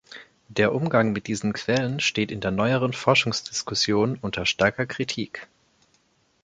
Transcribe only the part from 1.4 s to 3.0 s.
Quellen steht in der neueren